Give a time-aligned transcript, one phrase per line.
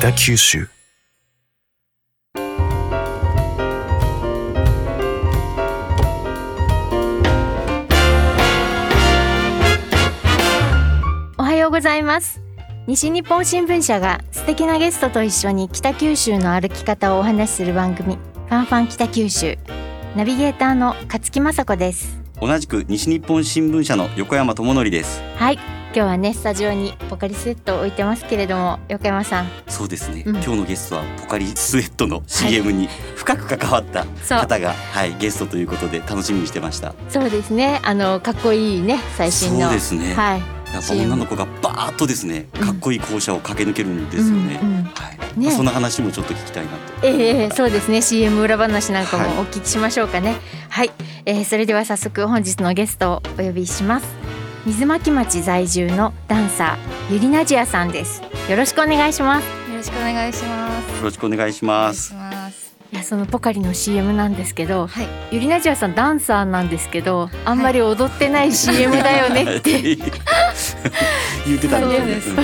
[0.00, 0.66] 北九州。
[11.36, 12.40] おはようございます。
[12.86, 19.58] 西日本新聞社が素敵なゲストと一緒に北九州の歩き方をお話しする番組ファンファン北九州。
[20.16, 22.18] ナビゲーターの勝木雅子です。
[22.40, 25.20] 同じく西日本新聞社の横山智則です。
[25.36, 29.48] はい今日はねスタジオにポカリスエットを置いてますけれども横山さん。
[29.66, 30.36] そうですね、うん。
[30.36, 34.38] 今日のゲストはポカリスエットの CM に 深く関わったそう。
[34.38, 36.94] 方が、はい、ゲストということで楽しみにしてました。
[37.08, 37.80] そうですね。
[37.82, 39.66] あのかっこいいね最新の。
[39.66, 40.42] そうですね、はい。
[40.72, 45.40] やっぱ女の子がバーッとですねかっこいい校舎を駆け抜けるんですよね、うんうんはい。
[45.40, 45.50] ね。
[45.50, 46.76] そんな話もちょっと聞きたいなと。
[47.02, 48.00] ええええそうですね。
[48.00, 49.28] CM 裏話なんかはい。
[49.30, 50.36] もお聞きしましょうかね。
[50.68, 50.92] はい、
[51.26, 54.06] えーそれでは早速本日のゲストをお呼びします
[54.66, 58.22] 水巻町在住のダンサーゆりなじやさんです。
[58.48, 59.44] よろしくお願いします。
[59.70, 60.96] よろしくお願いします。
[60.98, 62.14] よろしくお願いします。
[62.92, 65.06] いやそのポカリの CM なんですけどはい。
[65.30, 69.80] ゆりなじやさんダンサーなんですけどあんまり踊ってない CM だよねって、
[71.46, 72.30] 言ってたんでです。
[72.30, 72.42] すね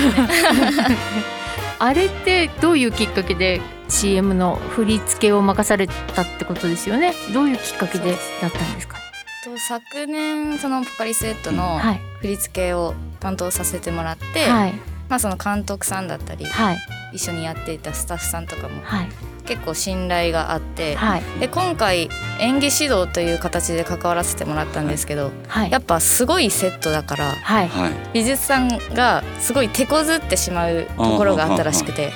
[1.78, 7.12] あれってどういうきっかけで CM の振り付けを任されたってことですよね？
[7.34, 8.96] どういうきっかけでだったんですか？
[8.98, 9.05] ね
[9.46, 12.00] と昨年そのポカリスエットのはい。
[12.20, 14.72] 振り付けを担当させてもらって、はい。
[15.08, 16.78] まあその監督さんだったり、はい。
[17.12, 19.08] 一緒にやっていたスタッフさんとかもはい
[19.46, 21.22] 結構信頼があって、はい。
[21.40, 22.08] で今回
[22.40, 25.70] 演技指導という形で関わらせてもらったんですけど、はい。
[25.70, 27.68] やっぱすごいセットだからはい。
[27.68, 27.92] はい。
[28.12, 32.12] 美術さんがすごい手こずってしまうところがあったらしくて。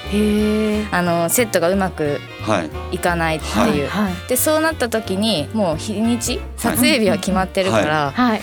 [0.92, 3.70] あのセットがうまくはいいかないってはい。
[3.70, 3.84] い。
[3.84, 4.12] う、はい。
[4.28, 8.40] でそうなった時にもう日にち撮影日は決まってるから、はい。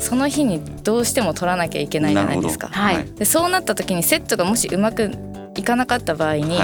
[0.00, 2.68] その日にどうしても撮らなきゃいけないじゃないですか。
[2.68, 3.04] はい。
[3.14, 5.10] でそうなった時にセットがもしうまく
[5.56, 6.56] いかなかった場合に、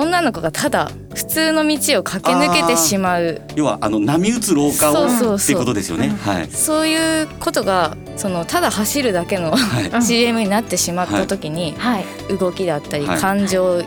[0.00, 3.42] 女の子がただ普通の道を駆け抜けてしまう。
[3.54, 5.36] 要はあの波打つ廊下をそうそうそう。
[5.36, 6.48] っていうことですよね、はい。
[6.50, 9.88] そういうことがそのただ走るだけのはい。
[9.88, 12.04] うん CM になってしまった時に、はい。
[12.38, 13.20] 動きだったり、はい。
[13.20, 13.82] 感情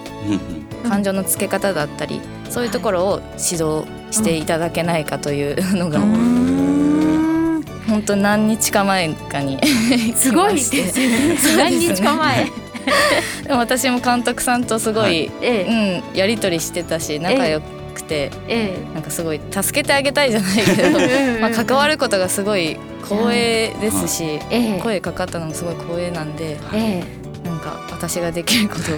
[0.87, 7.63] 感情のつけ方だったりそういうところを指導していただけないかというのが、うーん。
[7.87, 9.59] 本当何日か前かに
[10.15, 11.37] すごい ですね。
[11.57, 12.62] 何日か前
[13.43, 16.01] でも私も監督さんとすごい、ええ。
[16.11, 17.61] うん、やり取りしてたし仲良
[17.93, 24.79] くて、えなんかすごい助けてあげたいじゃないけどえまあ関わることがすごい光栄ですし、ええ。
[24.81, 27.47] 声かかったのもすごい光栄なんでええ。
[27.47, 28.95] なんか私ができることを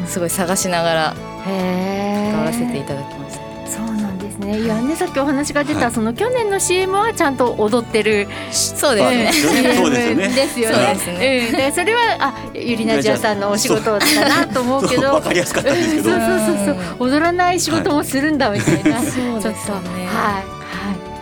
[0.00, 0.06] うん。
[0.06, 1.14] すごい探しながら
[1.46, 2.30] へえ。
[2.32, 3.55] 関わらせていただきました。
[3.68, 4.60] そうなんですね。
[4.60, 5.92] いやねさっきお話が出た、はい。
[5.92, 8.28] その去年の CM はちゃんと踊ってる。
[8.50, 9.32] そうですね。
[9.76, 10.28] そうですよね。
[10.28, 10.74] ですよね。
[10.74, 11.48] そうですね。
[11.50, 11.56] うん。
[11.56, 16.10] でそれはあゆりなじゃさんのお仕事だなと思うけど、 そうわかりやすかったんですけど。
[16.10, 17.08] そうそうそうそう。
[17.10, 19.48] 踊らない仕事もするんだみたいな、そうちょっと。
[19.50, 20.06] ですよね。
[20.06, 20.06] はい。
[20.08, 20.42] は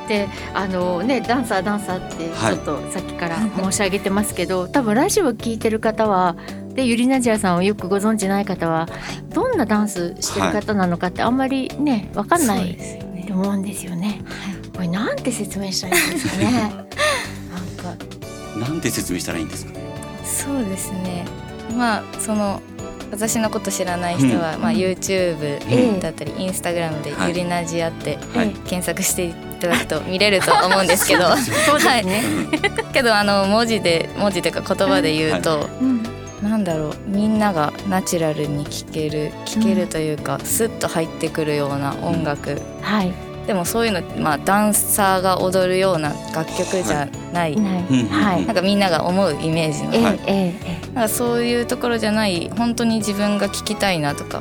[0.07, 0.09] い。
[0.09, 2.55] であのねダンサーダンサーってはい。
[2.57, 6.37] ちょっとさっきから申し上げてますけど、多分ラジオを聞いてる方は
[6.75, 8.89] でゆりなじやさんをよくご存知ない方は
[9.31, 13.25] どんなダンスしてる方なのかってあんまりねわかんないですよね。
[13.29, 14.21] と思うんですよね。
[14.75, 16.51] これなんて説明したらいいんですかね。
[16.53, 16.71] なん
[17.97, 18.05] か。
[18.59, 19.81] なんて説明したらいいんですかね。
[20.25, 21.25] そうですね。
[21.77, 22.61] まあその
[23.11, 27.29] 私のこと知らない人は、まあ YouTube えだったり、インスタグラムではい。
[27.29, 28.51] ゆりなじあってはい。
[28.51, 32.25] 検索していただくと 見れると思うんですけど、そうですね。
[32.93, 36.14] けどあの文字で文字というか言葉で言うと、うん
[36.65, 43.13] なんだろうみんながナチュラルに聴ける聴けるというか、スッと入ってくるような音楽、はい。
[43.47, 47.83] でもそういうのまあダンサーが踊るような楽曲じゃない、ない。
[47.83, 48.47] うんはい。
[48.47, 50.95] なんかみんなが思うイメージの、ええはい。
[50.95, 54.41] なんかそういうところじゃない本当に自分が聴きたいなとか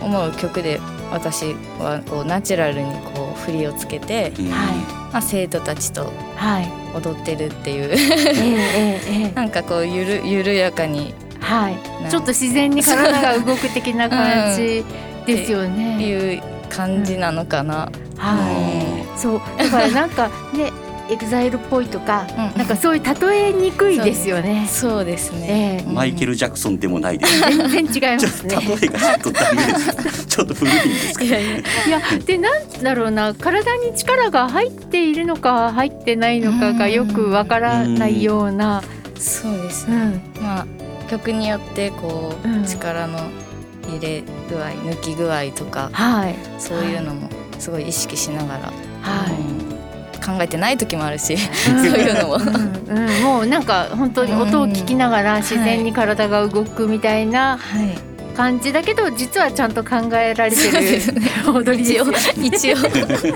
[0.00, 0.80] 思う曲で
[1.12, 4.74] 私はこうナチュラルにこう振りをつけて、うんはい
[5.12, 6.70] まあ、生徒たちとはい。
[6.96, 9.32] 踊ってるっていうええええええ。
[9.34, 11.76] なんかこうゆる緩やかにはい。
[12.02, 14.84] なちょっと自然に体が動く的な感じ
[15.26, 16.02] ですよね。
[16.02, 17.90] いう感じなのかな。
[18.16, 19.18] はい。
[19.18, 20.72] そうだからなんかね
[21.10, 24.66] EXILEっぽいとか、うんなんかそういう例えにくいですよね。
[24.70, 25.82] そうですね。
[25.84, 27.40] ええマイケル・ジャクソンでもないです。
[27.40, 28.54] 全然違いまちょっすね。
[28.54, 30.26] と例えがちょっとダメです。
[30.26, 31.24] ちょっと古いんですか。
[31.24, 38.82] いやいやいやでなんだろうな体に力が入っているのか入ってないのかがよくわからないような、
[39.18, 39.96] そうですね。
[40.36, 40.66] うん、まあ
[41.10, 43.18] 曲によってこう、うん力の
[43.88, 47.28] 入れ具合抜き具合とかはいそういうのも
[47.58, 48.72] すごい意識しながら、
[49.02, 49.32] はい。
[49.32, 49.63] うん
[50.24, 52.34] 考えてない時もあるし、うんそういうのも。
[52.36, 58.14] うんうん、もうなんか本当に音を聞きながら自然に体が動くみたいなはい。
[58.34, 62.18] 感じだけど実はちゃんと考えられてる踊りですよね。
[62.42, 63.26] 一応です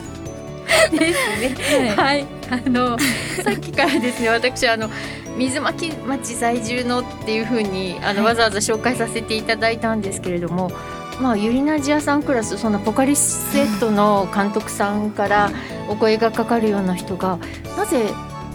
[1.80, 1.94] ね。
[1.96, 4.90] はい、あのさっきからですね、私あの
[5.36, 10.72] 水巻町在住のっていう風にあの、はいわざわざ紹介させていただいたんですけれども。
[11.20, 15.50] まあ、ユリナジアさんクラスそのポカリスエットの監督さんから
[15.88, 17.38] お声がかかるような人が
[17.76, 18.10] なぜ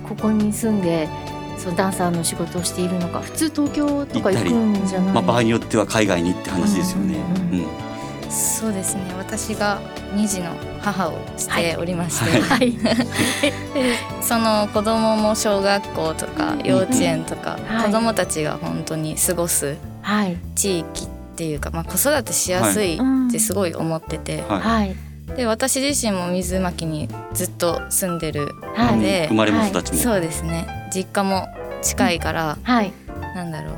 [0.07, 1.09] ここに住んで
[1.57, 5.13] そのダンサーの仕事をしているのか普通東京とか行くんじゃない？
[5.13, 7.17] まあ場合によっては海外にって話ですよね。
[7.51, 7.59] うん。
[7.59, 7.65] うん。
[8.31, 9.01] そうですね。
[9.17, 9.79] 私が
[10.15, 10.51] 2児の
[10.81, 12.73] 母をしておりまして、はい。
[14.21, 17.85] その子供も小学校とか幼稚園とか、はい。
[17.85, 24.59] 子供たちが本当に過ごすはい、地域っていうか、まあ、子育てしやすいってすごい思ってて、はい。
[24.61, 24.95] はい、
[25.35, 28.97] で私自身も水巻にずっと住んでるはい。
[28.97, 29.99] ので、生まれも育ちも。
[29.99, 30.67] そうですね。
[30.93, 31.47] 実家も
[31.81, 32.93] 近いから、はい、
[33.35, 33.71] なんだろ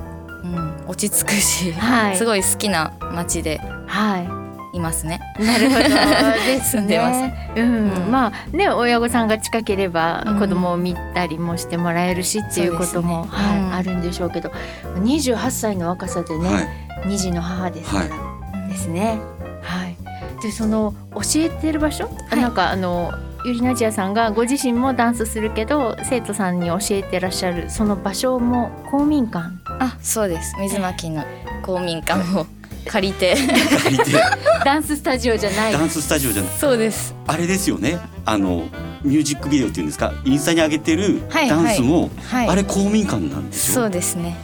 [0.44, 2.18] う、うん、落ち着くし、はい。
[2.18, 4.46] すごい好きな町ではい。
[4.80, 5.19] ますね。
[5.40, 5.44] い。
[5.44, 5.81] なるほど。
[6.46, 7.22] です住んでます。
[7.22, 7.51] ね。
[7.56, 8.12] うん、うん。
[8.12, 10.40] まあね親御さんが近ければうん。
[10.40, 13.74] 子供を見たりもしてもらえるしっていうことも、はい、うん。
[13.74, 14.51] あるんでしょうけど、
[14.98, 19.20] 28歳の若さでね、はい二児の母ですから、ですね。
[19.62, 19.96] はい。
[20.42, 22.42] でその教えてる場所、はい。
[22.42, 23.12] なんかあの
[23.46, 29.50] ユリナジアさんがご自身もダンスするけど生徒さんに教えてらっしゃるその場所も公民館？
[29.80, 30.56] あそうです。
[30.60, 31.24] 水巻の
[31.64, 32.46] 公民館を
[32.88, 33.36] 借りて。
[33.84, 34.12] 借りて。
[34.66, 35.74] ダンススタジオじゃない。
[35.74, 36.52] ダンススタジオじゃない。
[36.60, 37.14] そうです。
[37.28, 38.00] あれですよね。
[38.26, 38.64] あの
[39.04, 40.12] ミュージックビデオっていうんですか？
[40.26, 41.50] インスタに上げてるはい。
[41.50, 42.48] ダンスも、はい。
[42.48, 43.74] あれ公民館なんでしょ？
[43.74, 44.36] そうですね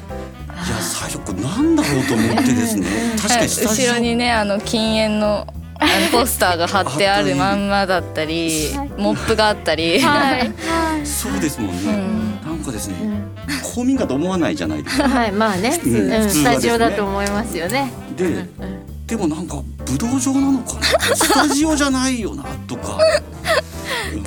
[1.11, 2.87] 初これなんだろうと思ってですね。
[3.21, 3.85] 確かにスタジオ。
[3.87, 5.47] 後ろにねあの禁煙の
[5.79, 12.41] あのポスターが貼ってあるまんまだったりはいモップがあったり、はい、そうですもんね、うん。
[12.45, 13.33] なんかですねうん。
[13.75, 15.09] 公民館と思わないじゃないですか。
[15.09, 16.01] はい、まあね、うんうん。
[16.01, 16.43] 普通はですね。
[16.43, 17.91] スタジオだと思いますよね。
[18.15, 19.07] で、うん。
[19.07, 20.81] でもなんか武道場なのかな。
[21.15, 22.99] スタジオじゃないよなとか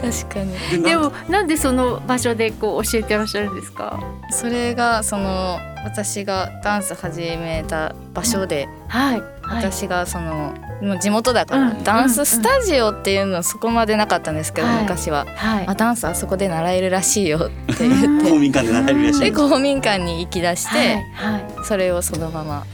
[0.01, 0.83] 確かに。
[0.83, 4.01] でもなんでその場所でこう教えてらっしゃるんですか？
[4.31, 15.67] それがその私がダンス始めた場所で、はい、はい、私がそのもう地元だから、うんダンススタジオっていうのはそこまでなかったんですけど、はい昔は、はい。
[15.67, 17.89] あ、ダンスあそこで習えるらしいよって。
[17.89, 22.65] 言って公民館で習えるらしいで公民館に行き出して、はい、はい、それをそのまま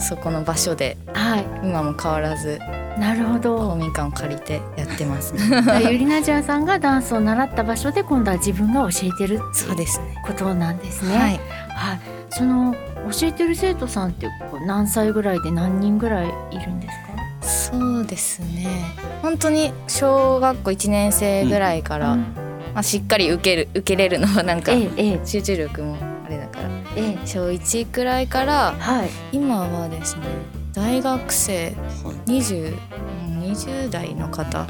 [0.00, 2.58] そこの場所ではい、今も変わらず
[2.98, 3.76] なるほ公ど。
[3.76, 5.40] 民館を借りてやってますね。
[5.82, 10.16] ユリナジアさんがダンスを習った場所で今度は自分が教えてるそうですね。
[10.26, 11.16] ことなんですね。
[11.16, 11.40] はい。
[11.70, 12.00] はい、
[12.30, 12.74] その
[13.12, 14.26] 教えてる生徒さんって
[14.66, 17.78] 何歳ぐらいで何人ぐらいいるんですか？
[17.80, 18.66] そうですね。
[19.22, 22.20] 本当に小学校1年生ぐらいから、うん
[22.74, 25.96] まあしっかり受ける受けれるのはなんかええ、ええ、集中力も
[26.98, 30.22] ええ、小1くらいからはい、今はですね
[30.72, 31.70] 大学生は
[32.26, 32.30] い。
[32.30, 34.66] 20うん20代の方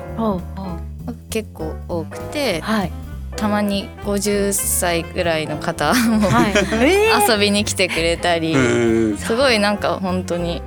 [1.31, 2.93] 結構多くてはい、
[3.37, 6.53] たまに50歳ぐらいの方もはい、
[6.85, 7.33] ええ。
[7.33, 8.55] 遊びに来てくれたり
[9.17, 10.63] すごいなんか本当に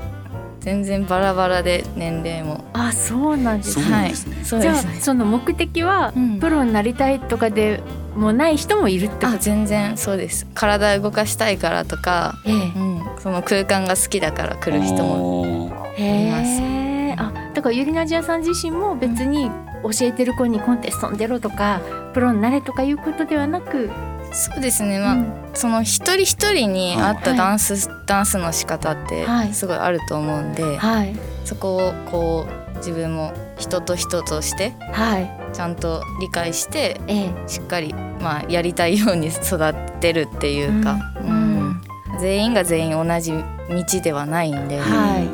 [0.62, 2.64] 全然バラバラで年齢も。
[2.74, 3.90] あ、そうなんですね。
[3.90, 6.40] なんですね、じゃあそうですねその目的はうん。
[6.40, 7.82] プロになりたいとかで
[8.16, 9.38] もない人もいるってこあと。
[9.40, 10.46] 全然そうです。
[10.54, 17.16] 体動かしたいからとか、えうん、その空間が好きだから来る人ももえ、へえ。
[17.18, 19.50] あ、だからユリナジアさん自身も別に
[19.84, 21.82] 教えてる子にコンテストに出ろとか
[22.14, 23.90] プロになれとかいうことではなく、
[24.32, 25.00] そうですね。
[25.00, 25.34] まあ、うん。
[25.54, 29.54] その一人一人に合ったはいダンス、ダンスの仕方ってはい。
[29.54, 31.16] すごいあると思うんで、はい。
[31.46, 41.30] そこをこう自分も人と人としてはい、ちゃんと理解してええ、しっかり、まあ、やりたいように育てるっていうか、うん。
[41.30, 42.20] うん。
[42.20, 45.28] 全員が全員同じ道ではないんで、はい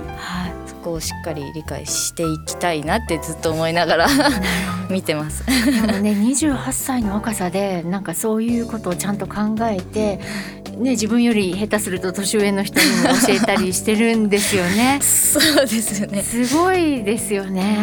[0.87, 4.07] こをしっかり理解していきたいなってずっと思いながら
[4.89, 5.43] 見てます。
[5.45, 10.19] でもね28歳の若さでなんかそういうことをちゃんと考えて、
[10.77, 16.23] ね、自分より下手すると年上の人にも教えたりしてるんですよね そうですよね。
[16.23, 17.77] すごいですよね。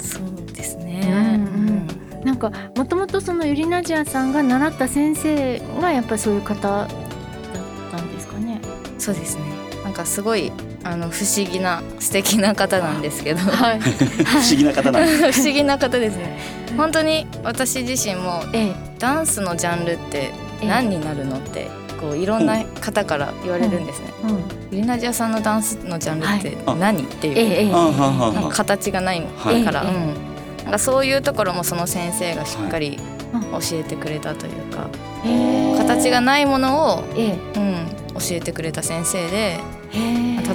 [0.00, 1.86] そうですうんね。
[2.24, 6.88] なんかもともとそのユリナジアさんが習った先生がやっぱりそういう方だっ
[7.90, 8.60] たんですかね。
[8.98, 9.42] そうですね。
[9.82, 10.50] なんかすごい
[10.84, 13.40] あの不思議な素敵な方なんですけど。
[13.40, 13.80] はい。
[13.80, 15.32] 不思議な方なんです。
[15.40, 16.38] 不思議な方ですね。
[16.76, 18.72] 本当に私自身もええ。
[18.98, 20.66] ダンスのジャンルってええ。
[20.68, 24.06] 何になるのってこういろんな方から言われるんですね。
[24.24, 24.76] うん。
[24.76, 29.64] ユリナジアさんのダンスのジャンルってはい何、っていう、なんかは形がないはい。
[29.64, 29.88] から、ええ。
[29.88, 32.98] うん、なんかそういうところもその先生がしっかり
[33.32, 34.88] うん教えてくれたというか、
[35.78, 37.58] 形がないものを、ええ。
[37.58, 39.58] うん、教えてくれた先生で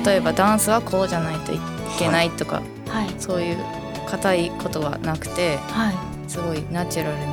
[0.06, 1.60] 例えばダンスはこうじゃないとい
[1.98, 3.10] けないとか、はい。
[3.20, 3.58] そういう
[4.08, 5.96] 硬いことはなくてはい。
[6.30, 7.24] すごいナチュラルに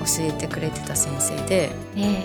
[0.00, 2.22] 教えてくれてた先生で、え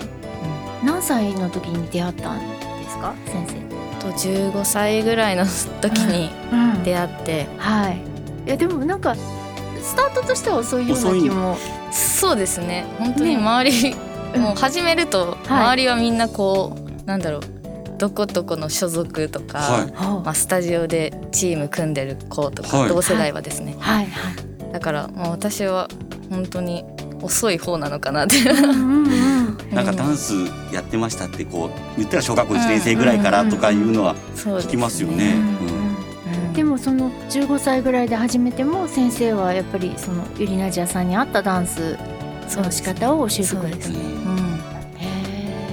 [0.84, 3.66] 何歳の時に出会ったんですか先生？
[4.00, 5.44] と15歳ぐらいの
[5.80, 6.82] 時にうん。
[6.82, 7.98] 出会って、はい。
[8.46, 9.14] いやでもなんか
[9.82, 11.56] スタートとしては遅いような気も。
[11.92, 12.84] そうですね。
[12.98, 13.36] 本当にね。
[13.36, 13.96] 周り、
[14.34, 14.42] うん。
[14.42, 15.64] もう始めるとはい。
[15.64, 17.40] 周りはみんなこう、なんだろう
[17.98, 19.92] どこどこの所属とか、はい。
[19.94, 22.88] はまあ、スタジオでチーム組んでる子とか、はい。
[22.88, 23.80] 同世代はですね、い。
[23.80, 24.08] はい。
[24.72, 25.88] だからもう私は
[26.30, 26.84] 本当に
[27.22, 28.38] 遅い方なのかなって。
[28.38, 29.56] うんうんうん。
[29.74, 30.32] なんかダンス
[30.72, 35.34] やってましたってこう言ったら小学校1年生ぐらいからとかいうのはそう聞きますよね。
[36.54, 41.98] でもその15歳ぐらいで始めても先生はやっぱりそのユリナジアさんに合ったダンス
[42.48, 43.60] の仕方を教えてくれた。
[43.60, 43.98] そうですね。
[43.98, 44.04] う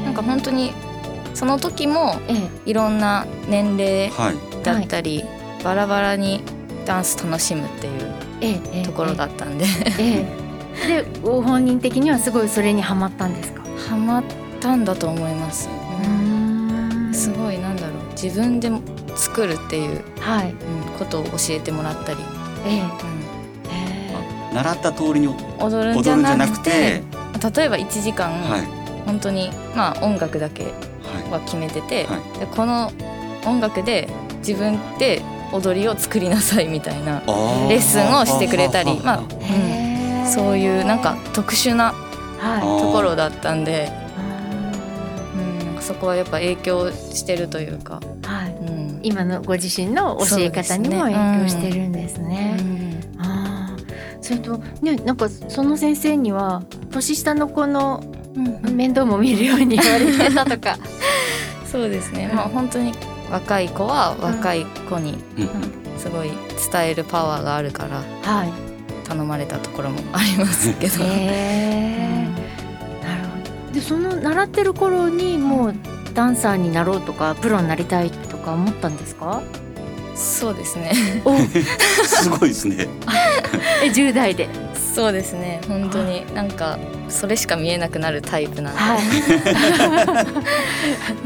[0.02, 0.04] ん。
[0.04, 0.74] なんか本当に
[1.34, 2.50] その時もええ。
[2.70, 4.64] いろんな年齢はい。
[4.64, 5.24] だったり、
[5.64, 6.42] バラバラに
[6.86, 9.66] ダンス楽しむっていうところだったんで、
[10.00, 10.26] え
[10.88, 11.04] え。
[11.04, 13.62] でご本人的にはすごいそれにハマったんですか？
[13.90, 14.24] ハマっ
[14.60, 15.70] たんだと思います、
[16.08, 17.14] ん。
[17.14, 18.12] すごいなんだろう。
[18.22, 18.72] 自分で
[19.16, 20.52] 作るっていう、はい。
[20.52, 20.56] うん
[20.98, 22.20] ことを教えてもらったり、
[22.66, 22.80] ええ。
[22.82, 22.84] う
[24.52, 24.56] え。
[24.56, 28.62] 習った通りにん踊るんじゃ踊るんじゃなくてなくて、例えば1時間、はい。
[29.06, 30.74] 本当にまあ音楽だけ
[31.34, 32.92] はは決めてて、はでこの
[33.46, 34.08] 音楽で
[34.40, 35.22] 自分で
[35.52, 37.22] 踊りを作りなさいみたいな、
[37.70, 41.94] レッスンをしてくれたりまあえへえそういうなんか特殊な
[42.40, 43.92] はいところだったんで、
[45.36, 48.56] ううん、そこはやっぱ影響してるというか、んはい。
[48.56, 49.00] うん。
[49.04, 52.58] 今のご自身の教え方にも影響してるんですね。
[53.20, 53.78] ああ
[54.22, 58.04] それとねなんかその先生には年下の子の
[58.36, 58.76] うん。
[58.76, 60.78] 面倒も見るように言われてたとか。
[61.74, 62.94] そうですね、まあ本当に
[63.32, 66.30] 若い子は若い子にうんすごい
[66.72, 68.52] 伝えるパワーがあるからはい。
[69.08, 72.28] 頼まれたところもありますけど、へえ。
[73.04, 73.74] なるほど。
[73.74, 75.76] でその習ってる頃にもう
[76.14, 79.42] ダンサーになろうとかプロになりたいとか思ったんですか？
[80.16, 80.94] そうですね
[81.26, 81.36] お
[82.06, 82.88] すごいですね。
[83.84, 84.48] え10代で。
[84.94, 86.78] そうですね本当になんか
[87.10, 89.00] それしか見えなくなるタイプなんで、はい。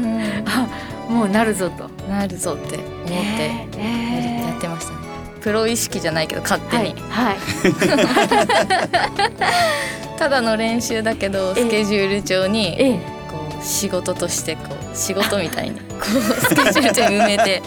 [0.00, 0.66] うんあ
[1.08, 1.88] もうなるぞと。
[2.08, 3.12] なるぞって思って
[4.46, 4.98] やってましたね
[5.42, 7.34] プロ意識じゃないけど勝手に、はい。
[7.34, 7.38] はい。
[10.18, 13.00] ただの練習だけどええスケジュール帳にええ。
[13.30, 17.62] こう仕事としてこう仕事みたいに こうスケジュール帳に埋めて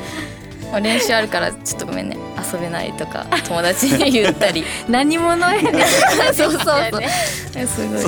[0.72, 2.18] まあ練習あるからちょっとごめんね。
[2.54, 4.64] 遊べないとか友達に言ったり。
[4.90, 5.74] 何者やねん。
[6.34, 7.68] そうそうそう。
[7.68, 8.02] すごい。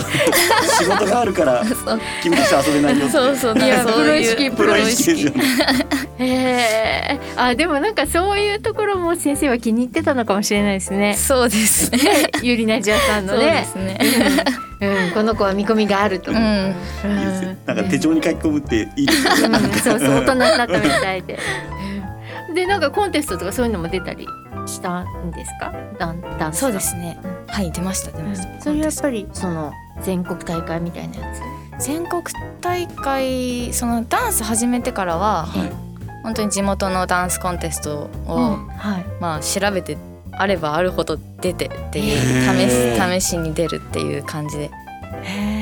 [0.79, 2.01] 仕事があるからそう。
[2.22, 3.10] 君たちは遊べないよ。
[3.10, 3.60] そうそう。
[3.60, 5.32] いやプロ意識プロ意識
[6.20, 7.20] え。
[7.36, 11.15] あでもなんかそういうところも先生は気に入ってたのかもしれないですね。
[11.15, 12.00] そうですね。
[12.41, 13.67] ゆりなじゃさんのそうでね。
[13.72, 13.98] すね。
[14.82, 16.32] うん、この子は見込みがあると。
[16.32, 16.41] ううん。
[16.41, 16.75] ん
[17.65, 19.60] なんか手帳に書き込むっていいですよね。
[19.60, 19.72] うん。
[19.79, 20.10] そうそう。
[20.15, 21.39] 大人になったみたいで。
[22.53, 24.27] でなんかコンテストとかそういうのも出たり
[24.65, 25.74] したんですか？
[26.00, 26.60] ダンダンス。
[26.60, 27.17] そうですね
[27.48, 31.33] はい出ました出ました、それやっぱりその全国大会みたいなや
[31.79, 31.86] つ？
[31.86, 32.24] 全国
[32.62, 35.72] 大会そのダンス始めてからははい。
[36.24, 39.05] 本当に地元のダンスコンテストを、はい。
[39.19, 39.98] まあ調べて
[40.31, 42.17] あればあるほど出てっていう
[42.98, 44.72] 試し試しに出るっていう感じで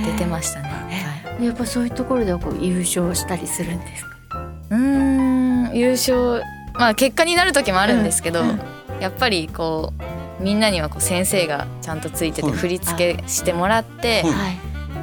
[0.05, 1.43] 出てまししたね、はい、た。
[1.43, 4.09] やっぱそういうところではこう優勝したりするんですか？
[4.69, 6.43] うーん優勝
[6.73, 8.59] まあ結果になる時もあるんですけど、うん
[8.99, 9.93] やっぱりこ
[10.39, 12.57] うみんなにはこう先生がちゃんとついててはい。
[12.57, 14.31] 振り付けしてもらって、はい。
[14.31, 14.49] は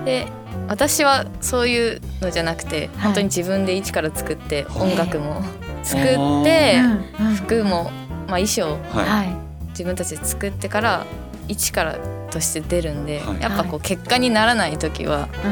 [0.03, 0.05] い。
[0.05, 0.29] で
[0.69, 4.93] 私はそういうのじゃなくて、本当に自分で一から作ってはい。
[4.93, 5.43] 音楽も
[5.83, 6.81] 作へって
[7.19, 7.35] うんうん。
[7.35, 7.91] 服も、
[8.29, 9.29] まあ、衣装ははい。
[9.71, 11.05] 自分たちで作ってから
[11.49, 11.99] 一から
[12.31, 13.41] として出るんで、はい。
[13.41, 15.49] やっぱこう結果にならない時は、う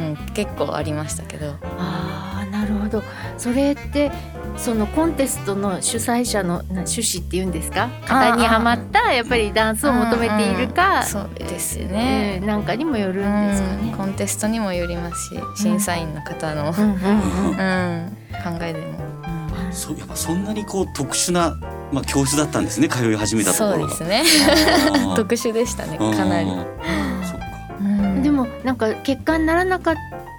[0.00, 0.10] ん。
[0.10, 1.56] うん、結構ありましたけど。
[1.78, 3.02] ああなるほど。
[3.36, 4.10] それって
[4.62, 7.88] そのコンテストの主催者のな趣旨っていうんですか？
[8.06, 12.40] 型にはまったやっぱりダンスを求めているか、そうですね。
[12.40, 13.90] えーなんかにもよるんですかね。
[13.92, 19.72] うんコンテストにもよりますし審査員の方の、うんうんうんうん考えでもい。
[19.72, 21.56] そうやっぱそんなにこう特殊な
[21.92, 23.94] まあ教室だったんだね通い始めたところが。
[23.94, 24.24] そうですね
[25.16, 26.48] 特殊でしたねかなり。
[26.48, 29.94] うんでもなんか結果にならなかっ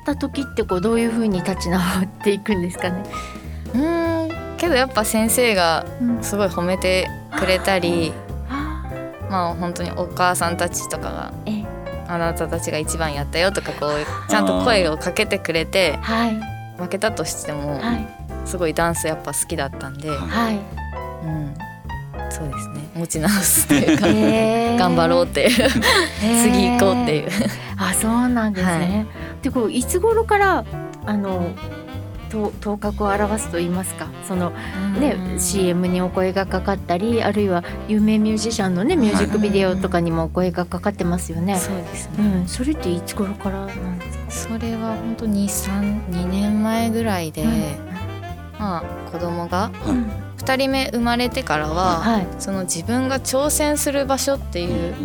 [0.05, 3.03] た時ってこうどういう風に立ち直っていくんですかね？
[4.71, 6.23] どやっぱ先生がうん。
[6.23, 8.11] すごい褒めてくれたり
[8.49, 8.83] あ
[9.29, 11.65] まあ本当にお母さんたちとかがーえ。
[12.07, 16.35] あなたたちが一番やったよとかこうちゃんと声をかけてくれてはい。
[16.77, 18.07] 負けたとしてもはい。
[18.45, 20.17] すごいダンスやっぱ好きだったんで、はい。
[20.17, 20.59] はい
[21.23, 21.53] うん、
[22.31, 22.89] そうですね。
[22.95, 24.77] 持ち直すっていうかへー。
[24.77, 25.69] 頑張ろうっていう。
[26.19, 27.29] 次行こうっていう。
[27.77, 29.05] あそうなんですね。
[29.41, 30.65] でこういつ頃から
[31.05, 31.80] あのと
[32.31, 34.07] 頭角を表すと言いますか。
[34.27, 34.51] その
[34.99, 35.39] ね、うん。
[35.39, 41.57] CM にお声がかかったりあるいは有名ミュージシャンのねミュージックビデオとかにもお声がかかってますよね。
[41.57, 44.55] そうですうね、ん、それっていつ頃からなんですか？
[44.55, 47.51] それは本当に三2年前ぐらいで、うん
[48.59, 50.11] まあ子供がはいうん。
[50.37, 52.27] 2人目生まれてからは、はい。
[52.39, 54.95] その自分が挑戦する場所っていう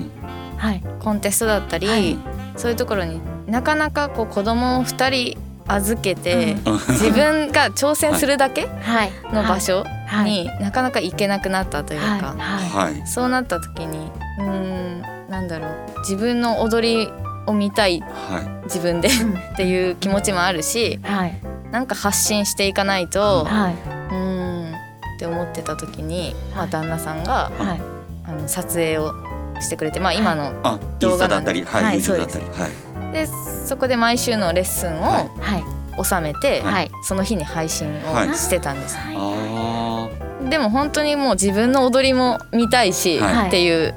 [1.01, 2.17] コンテストだったり、はい。
[2.57, 6.79] そういうところになかなかこう子供を2人預けて、うん。
[6.79, 9.13] 自分が挑戦するだけはい。
[9.33, 10.31] の場所はい。
[10.31, 12.21] になかなか行けなくなったというか、はい。
[12.21, 12.95] はい。
[12.95, 17.09] はいそうなった時にうーんなんだろう自分の踊り
[17.47, 19.35] を見たいは自分でうん。
[19.35, 21.35] っていう気持ちもあるしはい。
[21.71, 23.73] なんか発信していかないとは
[24.11, 26.71] うーんって思ってた時に、まあ、はい。
[26.71, 27.81] 旦那さんがいはい。
[28.29, 29.13] あの撮影を
[29.61, 30.55] してくれて、まあ、今のい。
[30.63, 32.86] あインスタだったり動画はいなんで YouTube だったりはい
[33.17, 33.27] で
[33.67, 35.25] そこで毎週のレッスンはい。
[35.25, 35.65] をはい。
[36.05, 36.91] 収めて、はい。
[37.03, 38.29] その日に配信はい。
[38.29, 40.11] をしてたんです、あ
[40.51, 43.49] でも本当にもう自分の踊りも見たいし、はい。
[43.49, 43.95] っていう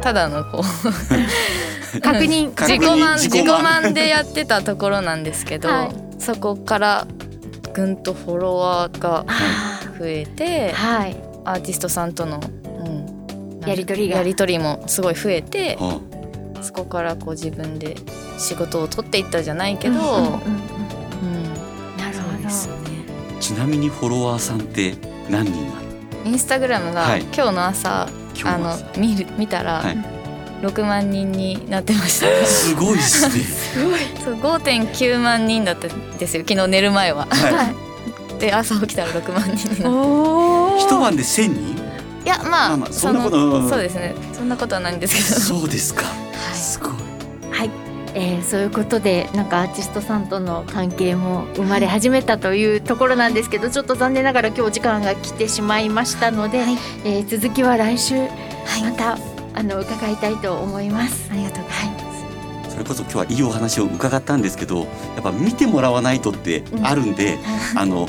[0.00, 0.62] ただのこう
[2.00, 2.50] 確認。
[2.50, 6.22] 自己満自自己己満満でやってたところなんですけど、はい。
[6.22, 7.06] そこから
[7.74, 11.16] ぐんとフォロワーがあ増えてーはい。
[11.44, 14.18] アーティストさんとの、うん、やり取りが。
[14.18, 15.76] やり取りもすごい増えて
[16.62, 17.96] そこからこう自分で
[18.38, 20.30] 仕事を取っていったじゃないけど、うんうんうんうん。
[20.30, 20.36] うん。
[21.96, 22.74] なるほですね
[23.36, 24.94] あちなみにフォロワーさんって
[25.30, 25.86] 何人なの？
[26.24, 27.22] インスタグラムがはい。
[27.22, 28.08] 今日の朝、
[28.44, 29.96] あの見る見たらはい。
[30.62, 32.46] 6万人になってました。
[32.46, 33.44] すごいですね。
[34.24, 36.44] そう5.9万人だったんですよ。
[36.48, 37.26] 昨日寝る前は。
[37.30, 37.74] は
[38.40, 40.78] で朝起きたら6万人にどなっおー。
[40.78, 41.76] い一晩で1000人？
[42.24, 44.14] いやまあ,、まあまあそんなことのそうですね。
[44.32, 45.40] そんなことはないんですけど。
[45.60, 46.04] そうですか
[48.18, 56.72] えーそういうことでなんかアーティストさんとの関係も生まれ始めたというところなんですけどちょっと残念ながら今日お時間が来てしまいましたので、はい。
[57.04, 58.26] えー続きは来週は
[58.78, 58.82] い。
[58.82, 59.18] また、
[59.54, 61.28] あの伺いたいと思います。
[61.30, 61.88] ありがとうござい。
[61.90, 62.72] ます。
[62.72, 64.84] それこそ今日はいいお話を伺ったんですけどや
[65.20, 67.38] っぱ見てもらわないとってあるんで、
[67.74, 68.08] あの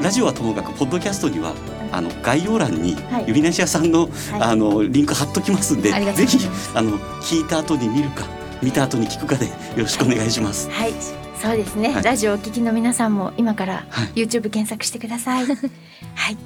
[0.00, 1.52] ラジオはともかくポッドキャストには
[1.90, 3.24] あの概要欄にはい。
[3.26, 4.10] ユリナシアさんの、はい。
[4.40, 6.38] あのリンク貼っときますんでありがとうぜひ
[6.74, 10.70] あの聞いた後に見るか見た後に聞くかでよろしくお願いします。
[10.70, 10.92] はい、
[11.40, 15.46] そうですね、はいラジオをお聞きの皆さんも今からはい YouTube 検索してください。
[16.14, 16.36] はい、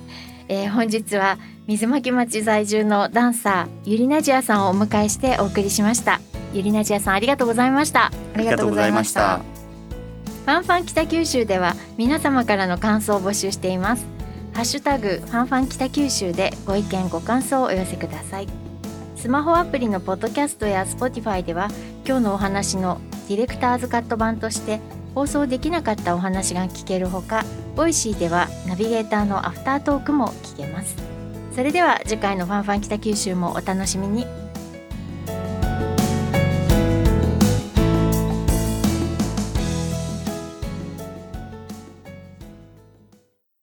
[0.48, 6.20] えー本日は水巻町在住のダンサーゆりなじあさんをお迎えしてお送りしました。
[6.52, 8.06] ゆりなじあさんありがとうございました。
[8.06, 9.40] ありがとうございました。
[10.44, 14.04] ファンファン北九州では皆様からの感想を募集しています。
[14.52, 18.48] ハッシュタグファンファン北九州でご意見ご感想をお寄せください。
[19.16, 21.68] スマホアプリのポッドキャストや Spotify では
[22.04, 24.80] 今日のお話のディレクターズカット版として
[25.14, 27.44] 放送できなかったお話が聞けるほか、
[27.76, 30.96] Voicy ではナビゲーターのアフタートークも聞けます。
[31.54, 34.41] それでは次回のファンファン北九州もお楽しみに。